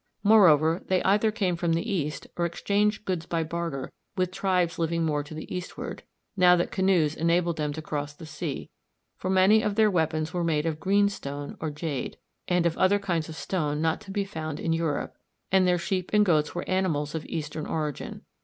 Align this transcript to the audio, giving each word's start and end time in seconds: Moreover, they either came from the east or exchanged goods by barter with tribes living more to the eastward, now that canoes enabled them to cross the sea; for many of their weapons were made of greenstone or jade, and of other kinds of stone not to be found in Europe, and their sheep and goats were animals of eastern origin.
Moreover, 0.23 0.81
they 0.87 1.03
either 1.03 1.29
came 1.29 1.55
from 1.55 1.73
the 1.73 1.87
east 1.87 2.25
or 2.35 2.43
exchanged 2.43 3.05
goods 3.05 3.27
by 3.27 3.43
barter 3.43 3.91
with 4.17 4.31
tribes 4.31 4.79
living 4.79 5.03
more 5.05 5.21
to 5.21 5.35
the 5.35 5.55
eastward, 5.55 6.01
now 6.35 6.55
that 6.55 6.71
canoes 6.71 7.13
enabled 7.13 7.57
them 7.57 7.71
to 7.73 7.83
cross 7.83 8.11
the 8.11 8.25
sea; 8.25 8.71
for 9.19 9.29
many 9.29 9.61
of 9.61 9.75
their 9.75 9.91
weapons 9.91 10.33
were 10.33 10.43
made 10.43 10.65
of 10.65 10.79
greenstone 10.79 11.55
or 11.59 11.69
jade, 11.69 12.17
and 12.47 12.65
of 12.65 12.75
other 12.79 12.97
kinds 12.97 13.29
of 13.29 13.35
stone 13.35 13.79
not 13.79 14.01
to 14.01 14.09
be 14.09 14.25
found 14.25 14.59
in 14.59 14.73
Europe, 14.73 15.15
and 15.51 15.67
their 15.67 15.77
sheep 15.77 16.09
and 16.13 16.25
goats 16.25 16.55
were 16.55 16.67
animals 16.67 17.13
of 17.13 17.23
eastern 17.27 17.67
origin. 17.67 18.21